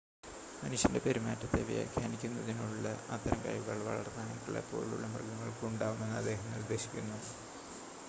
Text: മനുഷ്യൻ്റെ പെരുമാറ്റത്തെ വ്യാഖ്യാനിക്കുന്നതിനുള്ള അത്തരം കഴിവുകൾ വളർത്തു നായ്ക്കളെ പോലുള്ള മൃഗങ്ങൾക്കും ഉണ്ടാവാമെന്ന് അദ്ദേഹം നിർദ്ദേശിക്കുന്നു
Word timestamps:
മനുഷ്യൻ്റെ 0.61 0.99
പെരുമാറ്റത്തെ 0.99 1.59
വ്യാഖ്യാനിക്കുന്നതിനുള്ള 1.63 2.85
അത്തരം 3.11 3.39
കഴിവുകൾ 3.45 3.79
വളർത്തു 3.83 4.17
നായ്ക്കളെ 4.21 4.63
പോലുള്ള 4.67 5.07
മൃഗങ്ങൾക്കും 5.13 5.69
ഉണ്ടാവാമെന്ന് 5.71 6.19
അദ്ദേഹം 6.21 6.53
നിർദ്ദേശിക്കുന്നു 6.53 7.19